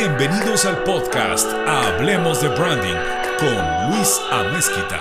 Bienvenidos 0.00 0.64
al 0.64 0.82
podcast 0.82 1.46
Hablemos 1.68 2.40
de 2.40 2.48
Branding 2.48 2.96
con 3.38 3.90
Luis 3.90 4.18
Amezquita. 4.32 4.98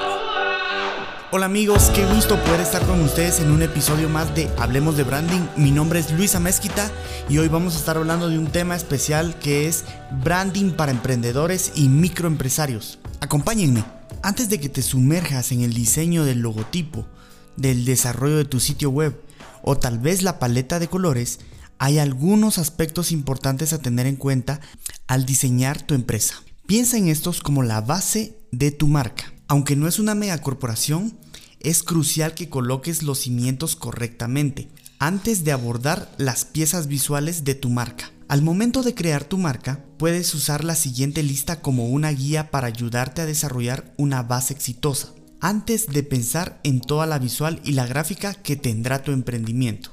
Hola 1.32 1.46
amigos, 1.46 1.90
qué 1.96 2.06
gusto 2.06 2.36
poder 2.44 2.60
estar 2.60 2.86
con 2.86 3.00
ustedes 3.00 3.40
en 3.40 3.50
un 3.50 3.62
episodio 3.62 4.10
más 4.10 4.36
de 4.36 4.50
Hablemos 4.58 4.98
de 4.98 5.04
Branding. 5.04 5.40
Mi 5.56 5.72
nombre 5.72 6.00
es 6.00 6.12
Luis 6.12 6.36
Amezquita 6.36 6.92
y 7.30 7.38
hoy 7.38 7.48
vamos 7.48 7.76
a 7.76 7.80
estar 7.80 7.96
hablando 7.96 8.28
de 8.28 8.38
un 8.38 8.48
tema 8.48 8.76
especial 8.76 9.40
que 9.40 9.70
es 9.70 9.86
branding 10.22 10.72
para 10.72 10.92
emprendedores 10.92 11.72
y 11.76 11.88
microempresarios. 11.88 13.00
Acompáñenme. 13.22 13.86
Antes 14.22 14.50
de 14.50 14.60
que 14.60 14.68
te 14.68 14.82
sumerjas 14.82 15.54
en 15.54 15.62
el 15.62 15.74
diseño 15.74 16.26
del 16.26 16.42
logotipo, 16.42 17.08
del 17.56 17.86
desarrollo 17.86 18.36
de 18.36 18.44
tu 18.44 18.60
sitio 18.60 18.90
web 18.90 19.18
o 19.62 19.78
tal 19.78 19.98
vez 19.98 20.24
la 20.24 20.40
paleta 20.40 20.78
de 20.78 20.90
colores, 20.90 21.40
hay 21.80 21.98
algunos 21.98 22.58
aspectos 22.58 23.12
importantes 23.12 23.74
a 23.74 23.82
tener 23.82 24.06
en 24.06 24.18
cuenta 24.18 24.60
al 25.08 25.26
diseñar 25.26 25.82
tu 25.82 25.96
empresa. 25.96 26.36
Piensa 26.68 26.98
en 26.98 27.08
estos 27.08 27.42
como 27.42 27.64
la 27.64 27.82
base 27.82 28.38
de 28.52 28.72
tu 28.72 28.88
marca. 28.88 29.34
Aunque 29.48 29.76
no 29.76 29.88
es 29.88 29.98
una 29.98 30.14
megacorporación, 30.14 31.18
es 31.62 31.82
crucial 31.82 32.36
que 32.36 32.50
coloques 32.50 33.02
los 33.02 33.20
cimientos 33.20 33.76
correctamente 33.76 34.70
antes 35.00 35.46
de 35.46 35.54
abordar 35.54 36.14
las 36.18 36.44
piezas 36.44 36.88
visuales 36.88 37.46
de 37.46 37.56
tu 37.56 37.70
marca. 37.70 38.12
Al 38.28 38.42
momento 38.42 38.84
de 38.84 38.94
crear 38.94 39.24
tu 39.24 39.38
marca, 39.38 39.84
puedes 39.98 40.34
usar 40.36 40.66
la 40.66 40.76
siguiente 40.76 41.24
lista 41.24 41.62
como 41.62 41.88
una 41.88 42.12
guía 42.12 42.52
para 42.52 42.68
ayudarte 42.68 43.22
a 43.22 43.26
desarrollar 43.26 43.94
una 43.98 44.22
base 44.22 44.54
exitosa, 44.54 45.14
antes 45.40 45.88
de 45.88 46.04
pensar 46.04 46.60
en 46.64 46.82
toda 46.82 47.08
la 47.08 47.18
visual 47.18 47.62
y 47.64 47.72
la 47.72 47.88
gráfica 47.88 48.34
que 48.34 48.58
tendrá 48.58 49.02
tu 49.02 49.14
emprendimiento. 49.14 49.92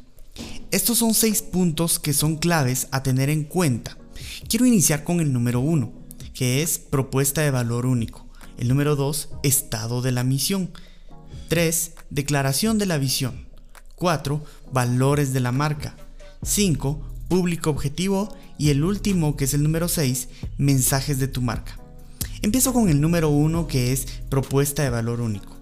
Estos 0.72 0.98
son 0.98 1.14
seis 1.14 1.42
puntos 1.42 2.00
que 2.00 2.12
son 2.12 2.36
claves 2.36 2.88
a 2.90 3.02
tener 3.02 3.30
en 3.30 3.44
cuenta. 3.44 3.96
Quiero 4.48 4.66
iniciar 4.66 5.04
con 5.04 5.20
el 5.20 5.32
número 5.32 5.60
uno, 5.60 5.92
que 6.34 6.62
es 6.62 6.78
propuesta 6.78 7.40
de 7.42 7.52
valor 7.52 7.86
único. 7.86 8.26
El 8.58 8.68
número 8.68 8.96
2, 8.96 9.30
estado 9.42 10.02
de 10.02 10.12
la 10.12 10.24
misión. 10.24 10.70
3, 11.48 11.92
declaración 12.10 12.78
de 12.78 12.86
la 12.86 12.98
visión. 12.98 13.46
4, 13.94 14.42
valores 14.72 15.32
de 15.32 15.40
la 15.40 15.52
marca. 15.52 15.96
5, 16.42 17.00
público 17.28 17.70
objetivo. 17.70 18.34
Y 18.58 18.70
el 18.70 18.82
último, 18.82 19.36
que 19.36 19.44
es 19.44 19.54
el 19.54 19.62
número 19.62 19.88
6, 19.88 20.28
mensajes 20.58 21.18
de 21.18 21.28
tu 21.28 21.42
marca. 21.42 21.78
Empiezo 22.42 22.72
con 22.72 22.88
el 22.88 23.00
número 23.00 23.28
1, 23.28 23.68
que 23.68 23.92
es 23.92 24.06
propuesta 24.28 24.82
de 24.82 24.90
valor 24.90 25.20
único. 25.20 25.56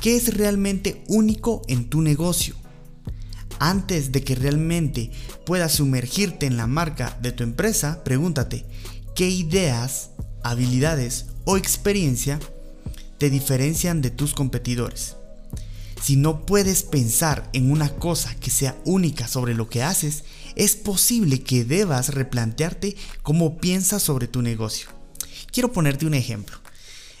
¿Qué 0.00 0.16
es 0.16 0.34
realmente 0.34 1.04
único 1.08 1.62
en 1.68 1.90
tu 1.90 2.00
negocio? 2.00 2.54
Antes 3.60 4.10
de 4.10 4.24
que 4.24 4.34
realmente 4.34 5.10
puedas 5.44 5.72
sumergirte 5.72 6.46
en 6.46 6.56
la 6.56 6.66
marca 6.66 7.18
de 7.20 7.30
tu 7.30 7.44
empresa, 7.44 8.02
pregúntate, 8.04 8.64
¿qué 9.14 9.28
ideas, 9.28 10.12
habilidades 10.42 11.26
o 11.44 11.58
experiencia 11.58 12.40
te 13.18 13.28
diferencian 13.28 14.00
de 14.00 14.10
tus 14.10 14.32
competidores? 14.32 15.16
Si 16.02 16.16
no 16.16 16.46
puedes 16.46 16.82
pensar 16.82 17.50
en 17.52 17.70
una 17.70 17.90
cosa 17.90 18.34
que 18.36 18.50
sea 18.50 18.80
única 18.86 19.28
sobre 19.28 19.52
lo 19.52 19.68
que 19.68 19.82
haces, 19.82 20.24
es 20.56 20.74
posible 20.74 21.42
que 21.42 21.62
debas 21.62 22.14
replantearte 22.14 22.96
cómo 23.22 23.58
piensas 23.58 24.02
sobre 24.02 24.26
tu 24.26 24.40
negocio. 24.40 24.88
Quiero 25.52 25.70
ponerte 25.70 26.06
un 26.06 26.14
ejemplo. 26.14 26.56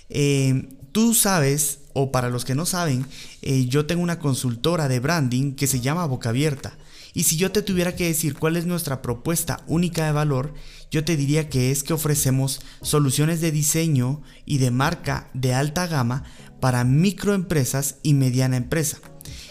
Eh, 0.08 0.70
tú 0.92 1.12
sabes 1.12 1.79
o 1.92 2.12
para 2.12 2.30
los 2.30 2.44
que 2.44 2.54
no 2.54 2.66
saben, 2.66 3.06
eh, 3.42 3.66
yo 3.66 3.86
tengo 3.86 4.02
una 4.02 4.18
consultora 4.18 4.88
de 4.88 5.00
branding 5.00 5.54
que 5.54 5.66
se 5.66 5.80
llama 5.80 6.06
Boca 6.06 6.30
Abierta. 6.30 6.76
Y 7.12 7.24
si 7.24 7.36
yo 7.36 7.50
te 7.50 7.62
tuviera 7.62 7.96
que 7.96 8.06
decir 8.06 8.34
cuál 8.34 8.56
es 8.56 8.66
nuestra 8.66 9.02
propuesta 9.02 9.64
única 9.66 10.06
de 10.06 10.12
valor, 10.12 10.54
yo 10.90 11.04
te 11.04 11.16
diría 11.16 11.48
que 11.48 11.70
es 11.70 11.82
que 11.82 11.92
ofrecemos 11.92 12.60
soluciones 12.82 13.40
de 13.40 13.50
diseño 13.50 14.22
y 14.44 14.58
de 14.58 14.70
marca 14.70 15.28
de 15.34 15.54
alta 15.54 15.86
gama 15.86 16.24
para 16.60 16.84
microempresas 16.84 17.96
y 18.02 18.14
mediana 18.14 18.56
empresa 18.56 18.98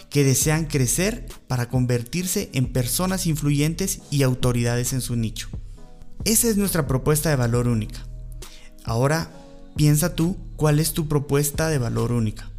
que 0.09 0.23
desean 0.23 0.65
crecer 0.65 1.27
para 1.47 1.69
convertirse 1.69 2.49
en 2.53 2.71
personas 2.71 3.27
influyentes 3.27 4.01
y 4.09 4.23
autoridades 4.23 4.93
en 4.93 5.01
su 5.01 5.15
nicho. 5.15 5.49
Esa 6.25 6.47
es 6.47 6.57
nuestra 6.57 6.87
propuesta 6.87 7.29
de 7.29 7.35
valor 7.35 7.67
única. 7.67 8.05
Ahora 8.83 9.31
Piensa 9.79 10.13
tú 10.13 10.35
cuál 10.57 10.77
es 10.81 10.91
tu 10.91 11.07
propuesta 11.07 11.69
de 11.69 11.77
valor 11.77 12.11
única. 12.11 12.51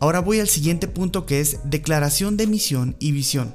Ahora 0.00 0.20
voy 0.20 0.38
al 0.38 0.50
siguiente 0.50 0.86
punto 0.86 1.24
que 1.24 1.40
es 1.40 1.60
declaración 1.64 2.36
de 2.36 2.46
misión 2.46 2.94
y 2.98 3.12
visión. 3.12 3.54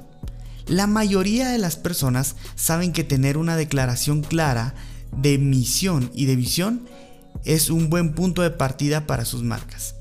La 0.66 0.88
mayoría 0.88 1.48
de 1.50 1.58
las 1.58 1.76
personas 1.76 2.34
saben 2.56 2.92
que 2.92 3.04
tener 3.04 3.36
una 3.36 3.54
declaración 3.54 4.22
clara 4.22 4.74
de 5.16 5.38
misión 5.38 6.10
y 6.12 6.24
de 6.24 6.34
visión 6.34 6.88
es 7.44 7.70
un 7.70 7.88
buen 7.88 8.16
punto 8.16 8.42
de 8.42 8.50
partida 8.50 9.06
para 9.06 9.24
sus 9.24 9.44
marcas. 9.44 9.94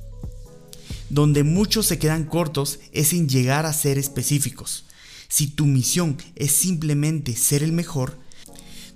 Donde 1.12 1.44
muchos 1.44 1.86
se 1.86 2.00
quedan 2.00 2.24
cortos 2.24 2.80
es 2.94 3.14
en 3.14 3.30
llegar 3.30 3.68
a 3.68 3.74
ser 3.74 4.00
específicos. 4.00 4.86
Si 5.28 5.46
tu 5.46 5.68
misión 5.68 6.18
es 6.36 6.52
simplemente 6.52 7.36
ser 7.36 7.62
el 7.62 7.74
mejor, 7.74 8.18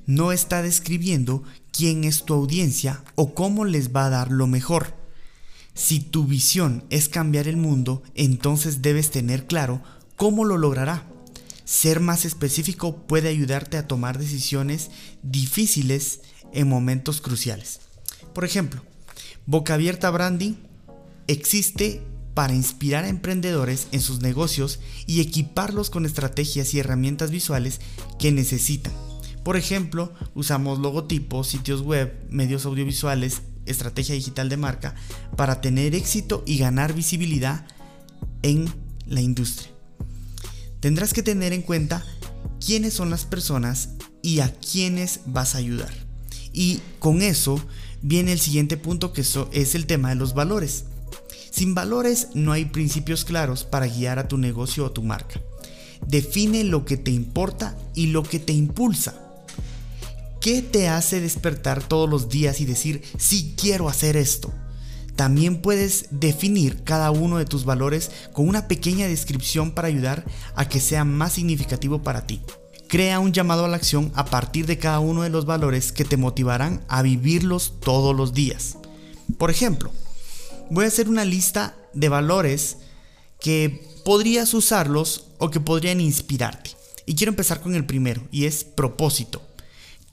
no 0.07 0.31
está 0.31 0.63
describiendo 0.63 1.43
quién 1.71 2.05
es 2.05 2.23
tu 2.23 2.33
audiencia 2.33 3.03
o 3.15 3.35
cómo 3.35 3.65
les 3.65 3.95
va 3.95 4.05
a 4.05 4.09
dar 4.09 4.31
lo 4.31 4.47
mejor. 4.47 4.95
Si 5.75 5.99
tu 5.99 6.25
visión 6.25 6.83
es 6.89 7.07
cambiar 7.09 7.47
el 7.47 7.57
mundo, 7.57 8.01
entonces 8.15 8.81
debes 8.81 9.11
tener 9.11 9.45
claro 9.45 9.83
cómo 10.15 10.45
lo 10.45 10.57
logrará. 10.57 11.05
Ser 11.65 11.99
más 11.99 12.25
específico 12.25 13.05
puede 13.05 13.27
ayudarte 13.27 13.77
a 13.77 13.87
tomar 13.87 14.17
decisiones 14.17 14.89
difíciles 15.21 16.21
en 16.53 16.69
momentos 16.69 17.21
cruciales. 17.21 17.81
Por 18.33 18.45
ejemplo, 18.45 18.81
Boca 19.45 19.73
Abierta 19.73 20.09
Branding 20.09 20.53
existe 21.27 22.01
para 22.33 22.55
inspirar 22.55 23.03
a 23.03 23.09
emprendedores 23.09 23.87
en 23.91 23.99
sus 23.99 24.21
negocios 24.21 24.79
y 25.05 25.19
equiparlos 25.19 25.89
con 25.89 26.05
estrategias 26.05 26.73
y 26.73 26.79
herramientas 26.79 27.29
visuales 27.29 27.81
que 28.17 28.31
necesitan 28.31 28.93
por 29.47 29.55
ejemplo, 29.55 30.11
usamos 30.35 30.79
logotipos, 30.79 31.47
sitios 31.47 31.79
web, 31.79 32.13
medios 32.29 32.65
audiovisuales, 32.65 33.43
estrategia 33.65 34.13
digital 34.13 34.49
de 34.49 34.57
marca 34.57 34.93
para 35.37 35.61
tener 35.61 35.95
éxito 35.95 36.43
y 36.45 36.57
ganar 36.57 36.91
visibilidad 36.91 37.65
en 38.41 38.69
la 39.05 39.21
industria. 39.21 39.71
Tendrás 40.81 41.13
que 41.13 41.23
tener 41.23 41.53
en 41.53 41.61
cuenta 41.61 42.03
quiénes 42.59 42.93
son 42.93 43.09
las 43.09 43.23
personas 43.23 43.91
y 44.21 44.41
a 44.41 44.53
quiénes 44.53 45.21
vas 45.27 45.55
a 45.55 45.59
ayudar. 45.59 45.93
Y 46.51 46.81
con 46.99 47.21
eso 47.21 47.57
viene 48.01 48.33
el 48.33 48.41
siguiente 48.41 48.75
punto 48.75 49.13
que 49.13 49.21
es 49.21 49.75
el 49.75 49.85
tema 49.85 50.09
de 50.09 50.15
los 50.15 50.33
valores. 50.33 50.83
Sin 51.51 51.73
valores 51.73 52.31
no 52.33 52.51
hay 52.51 52.65
principios 52.65 53.23
claros 53.23 53.63
para 53.63 53.87
guiar 53.87 54.19
a 54.19 54.27
tu 54.27 54.37
negocio 54.37 54.83
o 54.83 54.91
tu 54.91 55.03
marca. 55.03 55.39
Define 56.05 56.65
lo 56.65 56.83
que 56.83 56.97
te 56.97 57.11
importa 57.11 57.77
y 57.95 58.07
lo 58.07 58.23
que 58.23 58.39
te 58.39 58.51
impulsa. 58.51 59.23
¿Qué 60.47 60.61
te 60.61 60.87
hace 60.87 61.19
despertar 61.19 61.85
todos 61.85 62.09
los 62.09 62.29
días 62.29 62.61
y 62.61 62.65
decir, 62.65 63.03
sí 63.17 63.53
quiero 63.59 63.89
hacer 63.89 64.15
esto? 64.15 64.53
También 65.17 65.61
puedes 65.61 66.05
definir 66.09 66.85
cada 66.85 67.11
uno 67.11 67.37
de 67.37 67.43
tus 67.43 67.65
valores 67.65 68.11
con 68.31 68.47
una 68.47 68.69
pequeña 68.69 69.07
descripción 69.07 69.71
para 69.71 69.89
ayudar 69.89 70.23
a 70.55 70.69
que 70.69 70.79
sea 70.79 71.03
más 71.03 71.33
significativo 71.33 72.01
para 72.01 72.25
ti. 72.27 72.39
Crea 72.87 73.19
un 73.19 73.33
llamado 73.33 73.65
a 73.65 73.67
la 73.67 73.75
acción 73.75 74.09
a 74.15 74.23
partir 74.23 74.67
de 74.67 74.77
cada 74.77 75.01
uno 75.01 75.23
de 75.23 75.29
los 75.29 75.45
valores 75.45 75.91
que 75.91 76.05
te 76.05 76.15
motivarán 76.15 76.81
a 76.87 77.01
vivirlos 77.01 77.73
todos 77.81 78.15
los 78.15 78.33
días. 78.33 78.77
Por 79.37 79.51
ejemplo, 79.51 79.91
voy 80.69 80.85
a 80.85 80.87
hacer 80.87 81.09
una 81.09 81.25
lista 81.25 81.75
de 81.93 82.07
valores 82.07 82.77
que 83.41 83.85
podrías 84.05 84.53
usarlos 84.53 85.25
o 85.39 85.49
que 85.49 85.59
podrían 85.59 85.99
inspirarte. 85.99 86.69
Y 87.05 87.15
quiero 87.15 87.31
empezar 87.31 87.59
con 87.59 87.75
el 87.75 87.85
primero, 87.85 88.25
y 88.31 88.45
es 88.45 88.63
propósito 88.63 89.41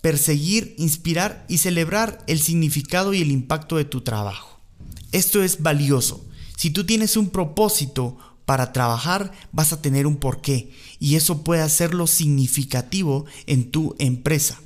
perseguir, 0.04 0.74
inspirar 0.76 1.46
y 1.48 1.56
celebrar 1.56 2.22
el 2.26 2.38
significado 2.38 3.14
y 3.14 3.22
el 3.22 3.30
impacto 3.30 3.78
de 3.78 3.86
tu 3.86 4.02
trabajo. 4.02 4.60
Esto 5.12 5.42
es 5.42 5.62
valioso. 5.62 6.26
Si 6.58 6.68
tú 6.68 6.84
tienes 6.84 7.16
un 7.16 7.30
propósito 7.30 8.18
para 8.44 8.70
trabajar, 8.74 9.32
vas 9.50 9.72
a 9.72 9.80
tener 9.80 10.06
un 10.06 10.16
porqué 10.16 10.70
y 11.00 11.14
eso 11.14 11.42
puede 11.42 11.62
hacerlo 11.62 12.06
significativo 12.06 13.24
en 13.46 13.70
tu 13.70 13.96
empresa. 13.98 14.60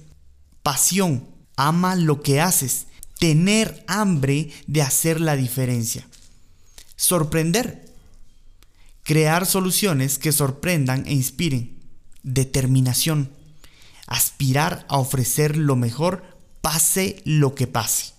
Pasión, 0.64 1.24
ama 1.54 1.94
lo 1.94 2.20
que 2.20 2.40
haces, 2.40 2.88
tener 3.20 3.84
hambre 3.86 4.50
de 4.66 4.82
hacer 4.82 5.20
la 5.20 5.36
diferencia. 5.36 6.08
Sorprender, 6.96 7.94
crear 9.04 9.46
soluciones 9.46 10.18
que 10.18 10.32
sorprendan 10.32 11.04
e 11.06 11.12
inspiren. 11.12 11.78
Determinación, 12.24 13.30
aspirar 14.08 14.86
a 14.88 14.98
ofrecer 14.98 15.56
lo 15.56 15.76
mejor 15.76 16.24
pase 16.60 17.22
lo 17.24 17.54
que 17.54 17.66
pase. 17.66 18.14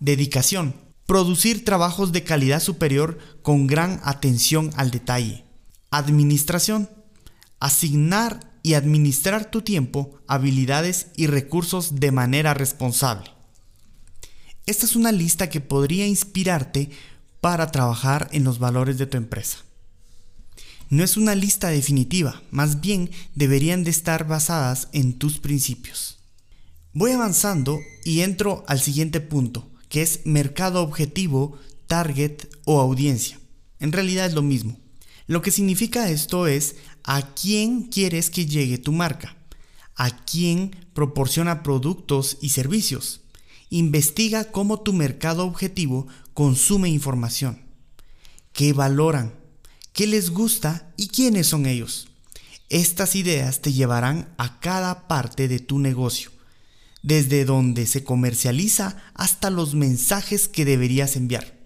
Dedicación. 0.00 0.74
Producir 1.06 1.64
trabajos 1.64 2.12
de 2.12 2.24
calidad 2.24 2.60
superior 2.60 3.18
con 3.42 3.66
gran 3.66 4.00
atención 4.04 4.70
al 4.76 4.90
detalle. 4.90 5.44
Administración. 5.90 6.88
Asignar 7.60 8.40
y 8.62 8.74
administrar 8.74 9.50
tu 9.50 9.62
tiempo, 9.62 10.18
habilidades 10.26 11.08
y 11.16 11.28
recursos 11.28 12.00
de 12.00 12.10
manera 12.10 12.54
responsable. 12.54 13.30
Esta 14.66 14.86
es 14.86 14.96
una 14.96 15.12
lista 15.12 15.48
que 15.48 15.60
podría 15.60 16.06
inspirarte 16.06 16.90
para 17.40 17.70
trabajar 17.70 18.28
en 18.32 18.42
los 18.42 18.58
valores 18.58 18.98
de 18.98 19.06
tu 19.06 19.16
empresa. 19.16 19.65
No 20.88 21.02
es 21.02 21.16
una 21.16 21.34
lista 21.34 21.68
definitiva, 21.68 22.42
más 22.52 22.80
bien 22.80 23.10
deberían 23.34 23.82
de 23.82 23.90
estar 23.90 24.28
basadas 24.28 24.88
en 24.92 25.14
tus 25.14 25.38
principios. 25.38 26.18
Voy 26.92 27.10
avanzando 27.10 27.80
y 28.04 28.20
entro 28.20 28.64
al 28.68 28.80
siguiente 28.80 29.20
punto, 29.20 29.68
que 29.88 30.02
es 30.02 30.20
mercado 30.24 30.82
objetivo, 30.82 31.58
target 31.88 32.44
o 32.64 32.80
audiencia. 32.80 33.40
En 33.80 33.90
realidad 33.90 34.26
es 34.26 34.34
lo 34.34 34.42
mismo. 34.42 34.78
Lo 35.26 35.42
que 35.42 35.50
significa 35.50 36.08
esto 36.08 36.46
es 36.46 36.76
a 37.02 37.34
quién 37.34 37.82
quieres 37.82 38.30
que 38.30 38.46
llegue 38.46 38.78
tu 38.78 38.92
marca, 38.92 39.36
a 39.96 40.24
quién 40.24 40.76
proporciona 40.94 41.64
productos 41.64 42.38
y 42.40 42.50
servicios. 42.50 43.22
Investiga 43.70 44.52
cómo 44.52 44.80
tu 44.82 44.92
mercado 44.92 45.44
objetivo 45.44 46.06
consume 46.32 46.90
información, 46.90 47.60
qué 48.52 48.72
valoran, 48.72 49.34
qué 49.96 50.06
les 50.06 50.28
gusta 50.30 50.92
y 50.98 51.08
quiénes 51.08 51.46
son 51.46 51.64
ellos. 51.64 52.08
Estas 52.68 53.16
ideas 53.16 53.62
te 53.62 53.72
llevarán 53.72 54.28
a 54.36 54.60
cada 54.60 55.08
parte 55.08 55.48
de 55.48 55.58
tu 55.58 55.78
negocio, 55.78 56.30
desde 57.02 57.46
donde 57.46 57.86
se 57.86 58.04
comercializa 58.04 58.98
hasta 59.14 59.48
los 59.48 59.74
mensajes 59.74 60.48
que 60.48 60.66
deberías 60.66 61.16
enviar. 61.16 61.58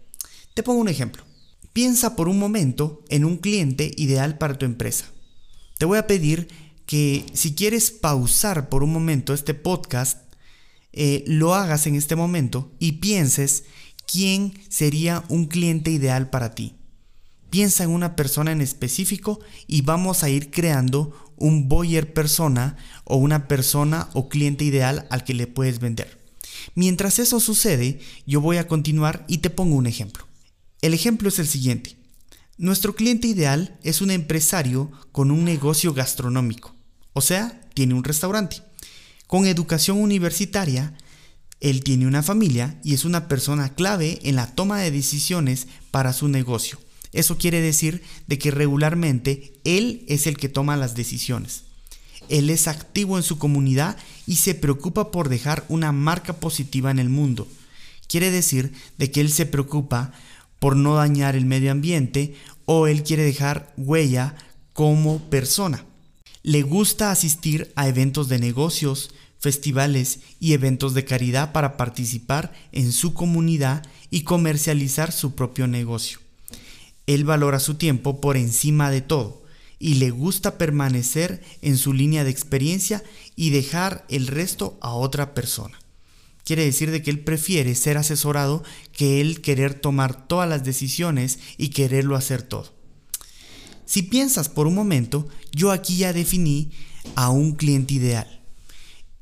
Te 0.54 0.62
pongo 0.62 0.80
un 0.80 0.88
ejemplo. 0.88 1.24
Piensa 1.72 2.14
por 2.14 2.28
un 2.28 2.38
momento 2.38 3.02
en 3.08 3.24
un 3.24 3.36
cliente 3.36 3.90
ideal 3.96 4.38
para 4.38 4.56
tu 4.56 4.64
empresa. 4.64 5.06
Te 5.78 5.84
voy 5.84 5.98
a 5.98 6.06
pedir 6.06 6.46
que 6.86 7.26
si 7.32 7.56
quieres 7.56 7.90
pausar 7.90 8.68
por 8.68 8.84
un 8.84 8.92
momento 8.92 9.34
este 9.34 9.54
podcast, 9.54 10.32
eh, 10.92 11.24
lo 11.26 11.54
hagas 11.56 11.88
en 11.88 11.96
este 11.96 12.14
momento 12.14 12.70
y 12.78 12.92
pienses 12.92 13.64
quién 14.06 14.54
sería 14.68 15.24
un 15.28 15.46
cliente 15.46 15.90
ideal 15.90 16.30
para 16.30 16.54
ti. 16.54 16.76
Piensa 17.50 17.85
en 17.85 17.91
una 17.91 18.17
persona 18.17 18.52
en 18.52 18.61
específico 18.61 19.41
y 19.67 19.82
vamos 19.82 20.23
a 20.23 20.29
ir 20.29 20.50
creando 20.50 21.12
un 21.37 21.69
buyer 21.69 22.12
persona 22.12 22.76
o 23.05 23.17
una 23.17 23.49
persona 23.49 24.08
o 24.14 24.29
cliente 24.29 24.64
ideal 24.64 25.06
al 25.11 25.25
que 25.25 25.35
le 25.35 25.47
puedes 25.47 25.81
vender. 25.81 26.20
Mientras 26.75 27.19
eso 27.19 27.41
sucede, 27.41 28.00
yo 28.26 28.41
voy 28.41 28.58
a 28.58 28.69
continuar 28.69 29.25
y 29.26 29.38
te 29.38 29.50
pongo 29.50 29.76
un 29.76 29.87
ejemplo. 29.87 30.26
El 30.82 30.94
ejemplo 30.94 31.29
es 31.29 31.38
el 31.38 31.49
siguiente. 31.49 31.97
Nuestro 32.56 32.94
cliente 32.94 33.26
ideal 33.26 33.79
es 33.82 34.00
un 34.00 34.11
empresario 34.11 34.93
con 35.12 35.31
un 35.31 35.44
negocio 35.44 35.94
gastronómico, 35.94 36.75
o 37.14 37.23
sea, 37.23 37.61
tiene 37.75 37.94
un 37.94 38.05
restaurante. 38.05 38.62
Con 39.26 39.47
educación 39.47 39.99
universitaria, 39.99 40.94
él 41.61 41.82
tiene 41.82 42.06
una 42.06 42.23
familia 42.23 42.79
y 42.85 42.94
es 42.94 43.05
una 43.05 43.29
persona 43.29 43.75
clave 43.75 44.19
en 44.25 44.37
la 44.37 44.55
toma 44.55 44.81
de 44.81 44.91
decisiones 44.91 45.69
para 45.91 46.12
su 46.12 46.29
negocio. 46.29 46.79
Eso 47.12 47.38
quiere 47.38 47.60
decir 47.60 48.02
de 48.26 48.38
que 48.38 48.50
regularmente 48.50 49.52
él 49.64 50.04
es 50.08 50.26
el 50.26 50.36
que 50.36 50.48
toma 50.48 50.76
las 50.76 50.94
decisiones. 50.94 51.64
Él 52.28 52.50
es 52.50 52.68
activo 52.68 53.16
en 53.16 53.24
su 53.24 53.38
comunidad 53.38 53.96
y 54.26 54.36
se 54.36 54.54
preocupa 54.54 55.10
por 55.10 55.28
dejar 55.28 55.64
una 55.68 55.90
marca 55.90 56.34
positiva 56.34 56.90
en 56.90 57.00
el 57.00 57.08
mundo. 57.08 57.48
Quiere 58.06 58.30
decir 58.30 58.72
de 58.98 59.10
que 59.10 59.20
él 59.20 59.30
se 59.32 59.46
preocupa 59.46 60.12
por 60.60 60.76
no 60.76 60.94
dañar 60.94 61.34
el 61.34 61.46
medio 61.46 61.72
ambiente 61.72 62.34
o 62.66 62.86
él 62.86 63.02
quiere 63.02 63.24
dejar 63.24 63.72
huella 63.76 64.36
como 64.72 65.18
persona. 65.30 65.84
Le 66.42 66.62
gusta 66.62 67.10
asistir 67.10 67.72
a 67.74 67.88
eventos 67.88 68.28
de 68.28 68.38
negocios, 68.38 69.10
festivales 69.38 70.20
y 70.38 70.52
eventos 70.52 70.94
de 70.94 71.04
caridad 71.04 71.52
para 71.52 71.76
participar 71.76 72.52
en 72.72 72.92
su 72.92 73.14
comunidad 73.14 73.84
y 74.10 74.22
comercializar 74.22 75.12
su 75.12 75.34
propio 75.34 75.66
negocio. 75.66 76.20
Él 77.14 77.24
valora 77.24 77.58
su 77.58 77.74
tiempo 77.74 78.20
por 78.20 78.36
encima 78.36 78.88
de 78.88 79.00
todo 79.00 79.42
y 79.80 79.94
le 79.94 80.10
gusta 80.10 80.58
permanecer 80.58 81.42
en 81.60 81.76
su 81.76 81.92
línea 81.92 82.22
de 82.22 82.30
experiencia 82.30 83.02
y 83.34 83.50
dejar 83.50 84.06
el 84.08 84.28
resto 84.28 84.78
a 84.80 84.94
otra 84.94 85.34
persona. 85.34 85.76
Quiere 86.44 86.64
decir 86.64 86.92
de 86.92 87.02
que 87.02 87.10
él 87.10 87.18
prefiere 87.18 87.74
ser 87.74 87.96
asesorado 87.96 88.62
que 88.92 89.20
él 89.20 89.40
querer 89.40 89.74
tomar 89.74 90.28
todas 90.28 90.48
las 90.48 90.62
decisiones 90.62 91.40
y 91.58 91.70
quererlo 91.70 92.14
hacer 92.14 92.42
todo. 92.42 92.72
Si 93.86 94.02
piensas 94.02 94.48
por 94.48 94.68
un 94.68 94.76
momento, 94.76 95.26
yo 95.50 95.72
aquí 95.72 95.96
ya 95.96 96.12
definí 96.12 96.70
a 97.16 97.30
un 97.30 97.56
cliente 97.56 97.94
ideal. 97.94 98.40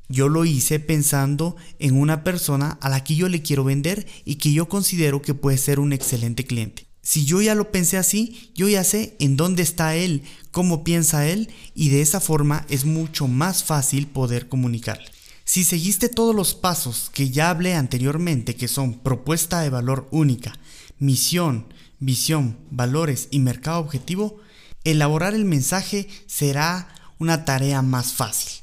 Yo 0.09 0.29
lo 0.29 0.45
hice 0.45 0.79
pensando 0.79 1.55
en 1.79 1.99
una 1.99 2.23
persona 2.23 2.77
a 2.81 2.89
la 2.89 3.03
que 3.03 3.15
yo 3.15 3.29
le 3.29 3.41
quiero 3.41 3.63
vender 3.63 4.05
y 4.25 4.35
que 4.35 4.53
yo 4.53 4.69
considero 4.69 5.23
que 5.23 5.33
puede 5.33 5.57
ser 5.57 5.79
un 5.79 5.91
excelente 5.91 6.45
cliente. 6.45 6.88
Si 7.09 7.25
yo 7.25 7.41
ya 7.41 7.55
lo 7.55 7.71
pensé 7.71 7.97
así, 7.97 8.51
yo 8.53 8.69
ya 8.69 8.83
sé 8.83 9.15
en 9.19 9.35
dónde 9.35 9.63
está 9.63 9.95
él, 9.95 10.21
cómo 10.51 10.83
piensa 10.83 11.25
él 11.25 11.49
y 11.73 11.89
de 11.89 12.03
esa 12.03 12.19
forma 12.19 12.67
es 12.69 12.85
mucho 12.85 13.27
más 13.27 13.63
fácil 13.63 14.05
poder 14.05 14.47
comunicarle. 14.47 15.09
Si 15.43 15.63
seguiste 15.63 16.09
todos 16.09 16.35
los 16.35 16.53
pasos 16.53 17.09
que 17.11 17.31
ya 17.31 17.49
hablé 17.49 17.73
anteriormente, 17.73 18.55
que 18.55 18.67
son 18.67 18.93
propuesta 18.93 19.61
de 19.61 19.71
valor 19.71 20.07
única, 20.11 20.59
misión, 20.99 21.73
visión, 21.97 22.59
valores 22.69 23.27
y 23.31 23.39
mercado 23.39 23.79
objetivo, 23.79 24.37
elaborar 24.83 25.33
el 25.33 25.45
mensaje 25.45 26.07
será 26.27 26.93
una 27.17 27.43
tarea 27.43 27.81
más 27.81 28.13
fácil. 28.13 28.61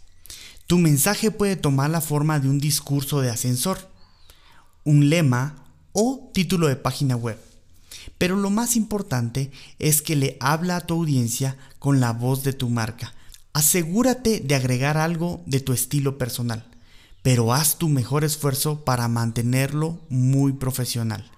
Tu 0.68 0.78
mensaje 0.78 1.32
puede 1.32 1.56
tomar 1.56 1.90
la 1.90 2.00
forma 2.00 2.38
de 2.38 2.48
un 2.48 2.60
discurso 2.60 3.20
de 3.20 3.30
ascensor, 3.30 3.90
un 4.84 5.10
lema 5.10 5.64
o 5.92 6.30
título 6.32 6.68
de 6.68 6.76
página 6.76 7.16
web. 7.16 7.40
Pero 8.18 8.36
lo 8.36 8.50
más 8.50 8.76
importante 8.76 9.50
es 9.78 10.02
que 10.02 10.16
le 10.16 10.36
habla 10.40 10.76
a 10.76 10.86
tu 10.86 10.94
audiencia 10.94 11.56
con 11.78 12.00
la 12.00 12.12
voz 12.12 12.44
de 12.44 12.52
tu 12.52 12.68
marca. 12.68 13.14
Asegúrate 13.52 14.40
de 14.40 14.54
agregar 14.54 14.96
algo 14.96 15.42
de 15.46 15.60
tu 15.60 15.72
estilo 15.72 16.18
personal 16.18 16.66
pero 17.26 17.52
haz 17.52 17.76
tu 17.76 17.88
mejor 17.88 18.22
esfuerzo 18.22 18.84
para 18.84 19.08
mantenerlo 19.08 19.98
muy 20.08 20.52
profesional. 20.52 21.28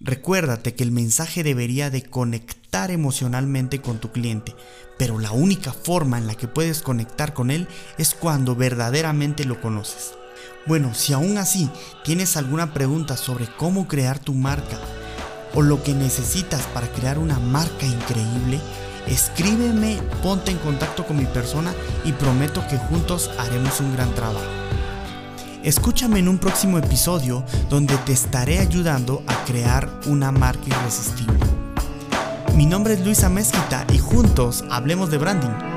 Recuérdate 0.00 0.74
que 0.74 0.82
el 0.82 0.90
mensaje 0.90 1.42
debería 1.42 1.90
de 1.90 2.02
conectar 2.02 2.90
emocionalmente 2.90 3.82
con 3.82 3.98
tu 3.98 4.10
cliente, 4.10 4.56
pero 4.98 5.18
la 5.18 5.32
única 5.32 5.74
forma 5.74 6.16
en 6.16 6.26
la 6.26 6.34
que 6.34 6.48
puedes 6.48 6.80
conectar 6.80 7.34
con 7.34 7.50
él 7.50 7.68
es 7.98 8.14
cuando 8.14 8.56
verdaderamente 8.56 9.44
lo 9.44 9.60
conoces. 9.60 10.14
Bueno, 10.64 10.94
si 10.94 11.12
aún 11.12 11.36
así 11.36 11.68
tienes 12.06 12.38
alguna 12.38 12.72
pregunta 12.72 13.18
sobre 13.18 13.46
cómo 13.58 13.86
crear 13.86 14.18
tu 14.18 14.32
marca 14.32 14.80
o 15.54 15.62
lo 15.62 15.82
que 15.82 15.94
necesitas 15.94 16.62
para 16.74 16.88
crear 16.88 17.18
una 17.18 17.38
marca 17.38 17.86
increíble, 17.86 18.60
escríbeme, 19.06 19.98
ponte 20.22 20.50
en 20.50 20.58
contacto 20.58 21.06
con 21.06 21.16
mi 21.16 21.26
persona 21.26 21.72
y 22.04 22.12
prometo 22.12 22.66
que 22.68 22.78
juntos 22.78 23.30
haremos 23.38 23.80
un 23.80 23.94
gran 23.94 24.12
trabajo. 24.14 24.40
Escúchame 25.62 26.18
en 26.18 26.28
un 26.28 26.38
próximo 26.38 26.78
episodio 26.78 27.42
donde 27.70 27.96
te 27.98 28.12
estaré 28.12 28.58
ayudando 28.58 29.22
a 29.26 29.44
crear 29.44 29.88
una 30.06 30.30
marca 30.30 30.66
irresistible. 30.66 31.38
Mi 32.54 32.66
nombre 32.66 32.94
es 32.94 33.00
Luisa 33.04 33.30
Mezquita 33.30 33.86
y 33.92 33.98
juntos 33.98 34.64
hablemos 34.70 35.10
de 35.10 35.18
branding. 35.18 35.73